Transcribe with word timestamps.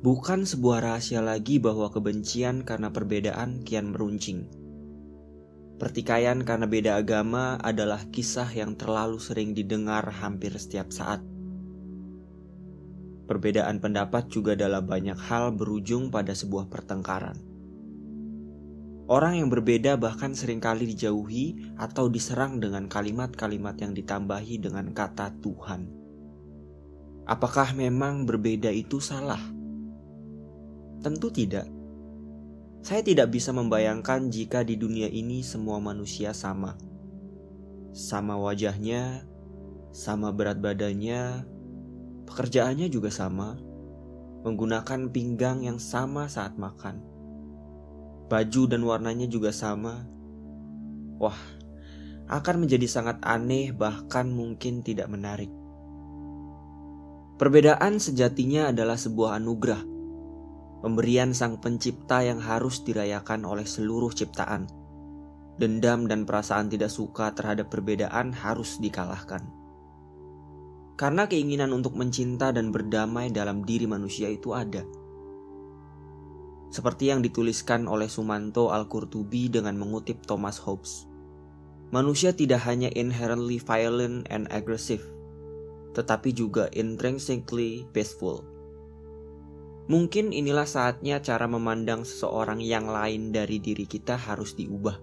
Bukan 0.00 0.48
sebuah 0.48 0.80
rahasia 0.80 1.20
lagi 1.20 1.60
bahwa 1.60 1.92
kebencian 1.92 2.64
karena 2.64 2.88
perbedaan 2.88 3.60
kian 3.68 3.92
meruncing. 3.92 4.48
Pertikaian 5.76 6.40
karena 6.40 6.64
beda 6.64 6.96
agama 6.96 7.60
adalah 7.60 8.08
kisah 8.08 8.48
yang 8.48 8.80
terlalu 8.80 9.20
sering 9.20 9.52
didengar 9.52 10.08
hampir 10.08 10.56
setiap 10.56 10.88
saat. 10.88 11.20
Perbedaan 13.28 13.76
pendapat 13.76 14.32
juga 14.32 14.56
dalam 14.56 14.88
banyak 14.88 15.20
hal 15.20 15.52
berujung 15.52 16.08
pada 16.08 16.32
sebuah 16.32 16.72
pertengkaran. 16.72 17.36
Orang 19.04 19.36
yang 19.36 19.52
berbeda 19.52 20.00
bahkan 20.00 20.32
sering 20.32 20.64
kali 20.64 20.88
dijauhi 20.96 21.76
atau 21.76 22.08
diserang 22.08 22.56
dengan 22.56 22.88
kalimat-kalimat 22.88 23.76
yang 23.76 23.92
ditambahi 23.92 24.64
dengan 24.64 24.96
kata 24.96 25.36
Tuhan. 25.44 25.92
Apakah 27.28 27.76
memang 27.76 28.24
berbeda 28.24 28.72
itu 28.72 28.96
salah? 28.96 29.59
Tentu 31.00 31.32
tidak. 31.32 31.64
Saya 32.84 33.00
tidak 33.00 33.32
bisa 33.32 33.56
membayangkan 33.56 34.28
jika 34.28 34.60
di 34.60 34.76
dunia 34.76 35.08
ini 35.08 35.40
semua 35.40 35.80
manusia 35.80 36.36
sama. 36.36 36.76
Sama 37.96 38.36
wajahnya, 38.36 39.24
sama 39.96 40.28
berat 40.28 40.60
badannya, 40.60 41.48
pekerjaannya 42.28 42.92
juga 42.92 43.08
sama, 43.08 43.56
menggunakan 44.44 45.08
pinggang 45.08 45.64
yang 45.64 45.80
sama 45.80 46.28
saat 46.28 46.60
makan. 46.60 47.00
Baju 48.28 48.62
dan 48.68 48.84
warnanya 48.84 49.24
juga 49.24 49.56
sama. 49.56 50.04
Wah, 51.16 51.40
akan 52.28 52.68
menjadi 52.68 52.84
sangat 52.84 53.24
aneh, 53.24 53.72
bahkan 53.72 54.28
mungkin 54.28 54.84
tidak 54.84 55.08
menarik. 55.08 55.48
Perbedaan 57.40 57.96
sejatinya 57.96 58.68
adalah 58.68 59.00
sebuah 59.00 59.40
anugerah 59.40 59.99
pemberian 60.80 61.36
Sang 61.36 61.60
Pencipta 61.60 62.24
yang 62.24 62.40
harus 62.40 62.80
dirayakan 62.84 63.44
oleh 63.44 63.68
seluruh 63.68 64.12
ciptaan. 64.12 64.68
Dendam 65.60 66.08
dan 66.08 66.24
perasaan 66.24 66.72
tidak 66.72 66.88
suka 66.88 67.36
terhadap 67.36 67.68
perbedaan 67.68 68.32
harus 68.32 68.80
dikalahkan. 68.80 69.44
Karena 70.96 71.28
keinginan 71.28 71.72
untuk 71.76 71.96
mencinta 71.96 72.52
dan 72.52 72.72
berdamai 72.72 73.28
dalam 73.28 73.64
diri 73.64 73.84
manusia 73.84 74.28
itu 74.32 74.56
ada. 74.56 74.84
Seperti 76.72 77.12
yang 77.12 77.20
dituliskan 77.20 77.88
oleh 77.88 78.08
Sumanto 78.08 78.72
Al-Qurtubi 78.72 79.52
dengan 79.52 79.76
mengutip 79.76 80.24
Thomas 80.24 80.60
Hobbes. 80.60 81.08
Manusia 81.90 82.30
tidak 82.30 82.62
hanya 82.64 82.86
inherently 82.94 83.58
violent 83.58 84.28
and 84.30 84.46
aggressive, 84.54 85.02
tetapi 85.98 86.30
juga 86.30 86.70
intrinsically 86.70 87.82
peaceful. 87.90 88.49
Mungkin 89.90 90.30
inilah 90.30 90.70
saatnya 90.70 91.18
cara 91.18 91.50
memandang 91.50 92.06
seseorang 92.06 92.62
yang 92.62 92.86
lain 92.86 93.34
dari 93.34 93.58
diri 93.58 93.90
kita 93.90 94.14
harus 94.14 94.54
diubah. 94.54 94.94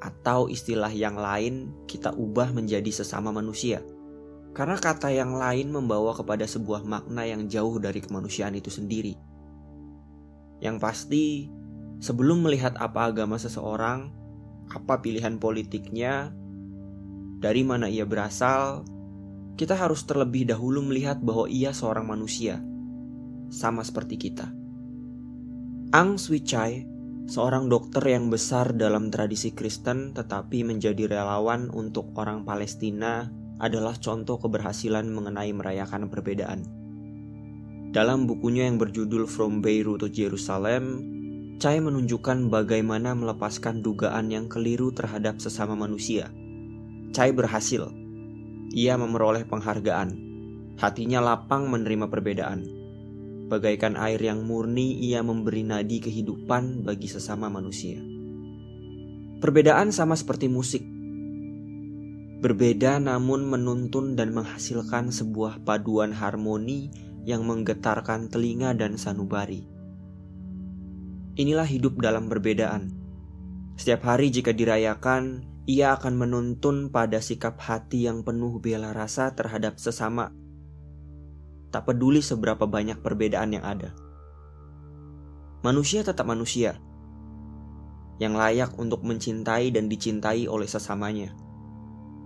Atau 0.00 0.48
istilah 0.48 0.88
yang 0.88 1.20
lain 1.20 1.84
kita 1.84 2.16
ubah 2.16 2.56
menjadi 2.56 2.88
sesama 2.88 3.28
manusia. 3.28 3.84
Karena 4.56 4.80
kata 4.80 5.12
yang 5.12 5.36
lain 5.36 5.68
membawa 5.68 6.16
kepada 6.16 6.48
sebuah 6.48 6.80
makna 6.88 7.28
yang 7.28 7.44
jauh 7.44 7.76
dari 7.76 8.00
kemanusiaan 8.00 8.56
itu 8.56 8.72
sendiri. 8.72 9.20
Yang 10.64 10.76
pasti, 10.80 11.52
sebelum 12.00 12.40
melihat 12.40 12.80
apa 12.80 13.12
agama 13.12 13.36
seseorang, 13.36 14.08
apa 14.72 15.04
pilihan 15.04 15.36
politiknya, 15.36 16.32
dari 17.36 17.60
mana 17.60 17.92
ia 17.92 18.08
berasal, 18.08 18.88
kita 19.60 19.76
harus 19.76 20.08
terlebih 20.08 20.48
dahulu 20.48 20.80
melihat 20.80 21.20
bahwa 21.20 21.52
ia 21.52 21.76
seorang 21.76 22.08
manusia 22.08 22.64
sama 23.54 23.86
seperti 23.86 24.18
kita. 24.18 24.50
Ang 25.94 26.18
Swi 26.18 26.42
Chai, 26.42 26.82
seorang 27.30 27.70
dokter 27.70 28.02
yang 28.02 28.26
besar 28.26 28.74
dalam 28.74 29.14
tradisi 29.14 29.54
Kristen 29.54 30.10
tetapi 30.10 30.66
menjadi 30.66 31.06
relawan 31.06 31.70
untuk 31.70 32.10
orang 32.18 32.42
Palestina 32.42 33.30
adalah 33.62 33.94
contoh 34.02 34.42
keberhasilan 34.42 35.06
mengenai 35.06 35.54
merayakan 35.54 36.10
perbedaan. 36.10 36.66
Dalam 37.94 38.26
bukunya 38.26 38.66
yang 38.66 38.82
berjudul 38.82 39.30
From 39.30 39.62
Beirut 39.62 40.02
to 40.02 40.10
Jerusalem, 40.10 41.14
Chai 41.62 41.78
menunjukkan 41.78 42.50
bagaimana 42.50 43.14
melepaskan 43.14 43.78
dugaan 43.78 44.34
yang 44.34 44.50
keliru 44.50 44.90
terhadap 44.90 45.38
sesama 45.38 45.78
manusia. 45.78 46.34
Chai 47.14 47.30
berhasil. 47.30 47.94
Ia 48.74 48.98
memperoleh 48.98 49.46
penghargaan. 49.46 50.18
Hatinya 50.74 51.22
lapang 51.22 51.70
menerima 51.70 52.10
perbedaan. 52.10 52.83
Bagaikan 53.44 54.00
air 54.00 54.16
yang 54.16 54.40
murni, 54.48 54.96
ia 55.04 55.20
memberi 55.20 55.68
nadi 55.68 56.00
kehidupan 56.00 56.80
bagi 56.80 57.12
sesama 57.12 57.52
manusia. 57.52 58.00
Perbedaan 59.44 59.92
sama 59.92 60.16
seperti 60.16 60.48
musik. 60.48 60.80
Berbeda 62.40 62.96
namun 62.96 63.44
menuntun 63.44 64.16
dan 64.16 64.32
menghasilkan 64.32 65.12
sebuah 65.12 65.60
paduan 65.60 66.16
harmoni 66.16 66.88
yang 67.28 67.44
menggetarkan 67.44 68.32
telinga 68.32 68.72
dan 68.72 68.96
sanubari. 68.96 69.68
Inilah 71.36 71.68
hidup 71.68 72.00
dalam 72.00 72.32
perbedaan. 72.32 72.96
Setiap 73.76 74.08
hari 74.08 74.32
jika 74.32 74.56
dirayakan, 74.56 75.44
ia 75.68 75.92
akan 75.96 76.16
menuntun 76.16 76.88
pada 76.88 77.20
sikap 77.20 77.60
hati 77.60 78.08
yang 78.08 78.24
penuh 78.24 78.56
bela 78.60 78.96
rasa 78.96 79.36
terhadap 79.36 79.76
sesama 79.76 80.32
tak 81.74 81.90
peduli 81.90 82.22
seberapa 82.22 82.70
banyak 82.70 83.02
perbedaan 83.02 83.58
yang 83.58 83.66
ada. 83.66 83.90
Manusia 85.66 86.06
tetap 86.06 86.22
manusia, 86.22 86.78
yang 88.22 88.38
layak 88.38 88.78
untuk 88.78 89.02
mencintai 89.02 89.74
dan 89.74 89.90
dicintai 89.90 90.46
oleh 90.46 90.70
sesamanya. 90.70 91.34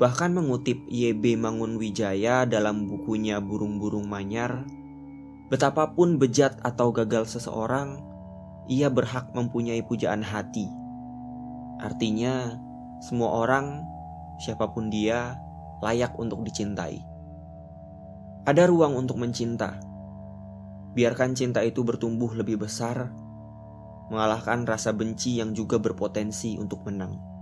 Bahkan 0.00 0.32
mengutip 0.32 0.80
YB 0.88 1.36
Mangunwijaya 1.36 2.48
dalam 2.48 2.88
bukunya 2.88 3.36
Burung-Burung 3.38 4.08
Manyar, 4.08 4.64
betapapun 5.52 6.16
bejat 6.16 6.56
atau 6.64 6.88
gagal 6.88 7.36
seseorang, 7.36 8.00
ia 8.64 8.88
berhak 8.88 9.28
mempunyai 9.36 9.84
pujaan 9.84 10.24
hati. 10.24 10.64
Artinya, 11.84 12.56
semua 13.04 13.44
orang, 13.44 13.84
siapa 14.40 14.72
pun 14.72 14.88
dia, 14.88 15.36
layak 15.84 16.16
untuk 16.16 16.40
dicintai. 16.48 17.13
Ada 18.44 18.68
ruang 18.68 18.92
untuk 19.00 19.16
mencinta. 19.16 19.80
Biarkan 20.92 21.32
cinta 21.32 21.64
itu 21.64 21.80
bertumbuh 21.80 22.36
lebih 22.36 22.60
besar, 22.60 23.08
mengalahkan 24.12 24.68
rasa 24.68 24.92
benci 24.92 25.40
yang 25.40 25.56
juga 25.56 25.80
berpotensi 25.80 26.60
untuk 26.60 26.84
menang. 26.84 27.33